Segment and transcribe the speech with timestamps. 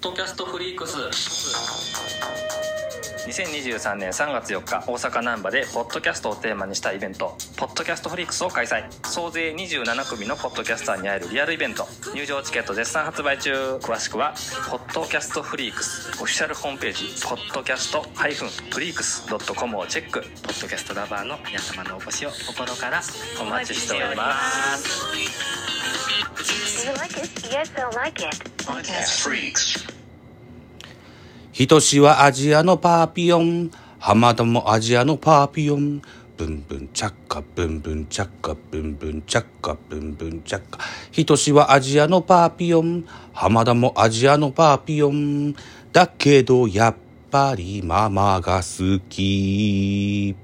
[0.00, 0.96] ドキャストフリークス
[3.28, 14.34] 2023年3月4日大阪難波でポッドキャストをテーマにしたイベント「ポッドキャストフリークス」を開催総勢27組のポッドキャスターに会えるリアルイベント入場チケット絶賛発売中詳しくは
[14.70, 23.02] 「ポッドキャストフリークス」オフィシャルホームページ「ポッドキャストフリークス .com」をチェックポッドキャストラバーの皆様のお越しを心から
[23.40, 24.38] お待ちしておりま
[24.76, 25.06] す
[26.78, 27.28] Do you like it?
[27.50, 28.50] Yes, I like it.
[28.64, 29.87] Podcast Freaks.
[31.58, 33.72] ひとしはアジアのパーピオン。
[33.98, 36.00] 浜田もアジアのパーピオン。
[36.36, 40.78] ブンブンチャッカ、ブンブンチャッカ、ブンブンチャッカ、ブンブンチャッカ。
[41.10, 43.04] ひとしはアジアのパーピオン。
[43.32, 45.56] 浜田もアジアのパーピオン。
[45.92, 46.96] だけどやっ
[47.28, 50.36] ぱりママが好き。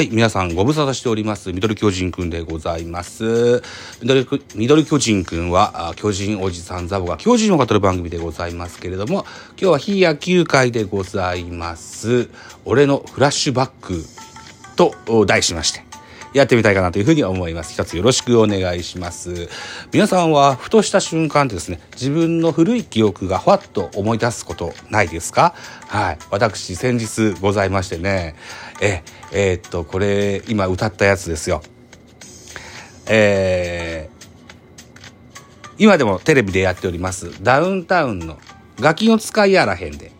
[0.00, 1.52] はい、皆さんご無沙汰しております。
[1.52, 3.62] ミドル巨人くんでございます。
[4.00, 9.26] ミドルミドル巨人くんは、あ巨人おじさんザボが巨人を語る番組でございますけれども、
[9.58, 12.30] 今日は非野球界でございます。
[12.64, 14.02] 俺のフラッシュバック
[14.74, 15.89] とお題しまして、
[16.32, 17.72] やってみたいかなというふうに思います。
[17.72, 19.48] 一つよろしくお願いします。
[19.92, 25.54] 皆さんはふとした瞬間でですね、自分の古い記憶がふわっと思い出すことないですか？
[25.88, 26.18] はい。
[26.30, 28.36] 私、先日ございましてね、
[28.80, 31.62] え、えーっと、これ、今歌ったやつですよ。
[33.06, 38.38] えー、今でもテレビでやっております、ダウンタウンの
[38.78, 40.12] ガキの使いやらへんで、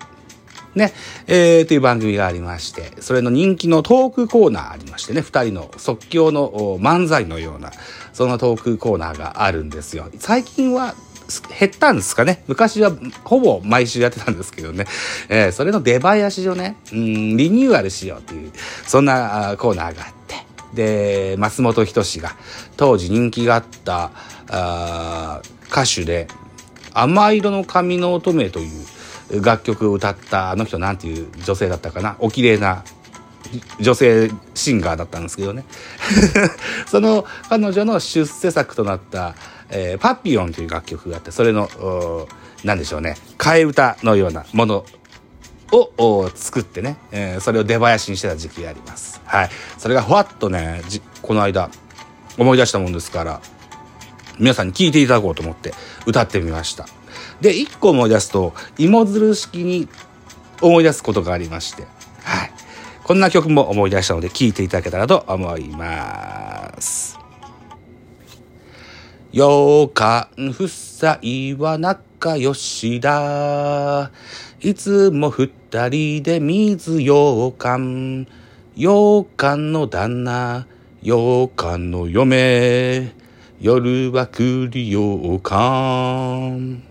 [0.74, 0.92] ね、
[1.26, 7.72] えー、という番組がありまして、それの人気のトークコーナーありましてね、二人の即興の漫才のような、
[8.12, 10.08] そのトークコーナーがあるんですよ。
[10.18, 10.94] 最近は
[11.58, 12.42] 減ったんですかね。
[12.46, 12.92] 昔は
[13.24, 14.86] ほぼ毎週やってたんですけどね、
[15.28, 18.53] えーそれの出囃子をね、うん、リニューアルしようという、
[18.86, 20.36] そんなコーナーがあって、
[20.75, 22.36] で、松本人志が
[22.76, 24.12] 当時人気があった
[24.48, 26.28] あ歌手で、
[26.92, 28.86] 甘色の髪の乙女という
[29.42, 32.16] 楽曲を歌ったあの人なんていう女性だったかな？
[32.18, 32.84] お綺麗な
[33.80, 35.64] 女性シンガーだったんですけどね
[36.86, 39.34] その彼女の出世作となった
[39.70, 42.28] 「えーパピヨン」という楽曲があってそれのお
[42.64, 44.84] なんでしょうね替え歌のようなもの
[45.72, 49.20] を作ってね、えーそれを出囃子にしてた時期があります。
[49.24, 49.50] はい。
[49.78, 51.70] それがふわっとね、じこの間
[52.38, 53.41] 思い出したもんですから、
[54.38, 55.72] 皆さんに聞いていただこうと思って
[56.06, 56.88] 歌ってみました。
[57.41, 59.89] で、一個思い出すと、芋づる式に
[60.61, 61.84] 思い出すことがありまして、
[62.23, 62.53] はい。
[63.05, 67.19] こんな曲も思い出したので聴いていただけたらと思います。
[69.33, 71.19] 洋館夫妻
[71.59, 74.11] は仲良しだ。
[74.61, 75.51] いつも二
[75.89, 78.27] 人で水洋館。
[78.77, 80.67] 洋館の旦那、
[81.03, 83.12] 洋館の嫁。
[83.61, 86.90] 夜は栗洋館。